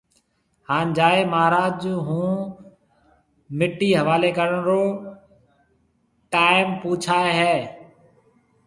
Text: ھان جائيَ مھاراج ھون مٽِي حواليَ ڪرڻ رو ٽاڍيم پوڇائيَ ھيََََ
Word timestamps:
ھان 0.67 0.85
جائيَ 0.97 1.21
مھاراج 1.33 1.81
ھون 2.07 2.31
مٽِي 3.57 3.89
حواليَ 3.99 4.31
ڪرڻ 4.37 4.59
رو 4.69 4.83
ٽاڍيم 6.31 6.69
پوڇائيَ 6.81 7.31
ھيََََ 7.39 7.55